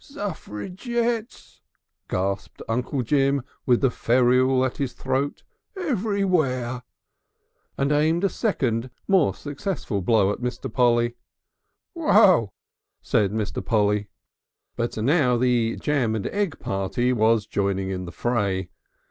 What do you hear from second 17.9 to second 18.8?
in the fray.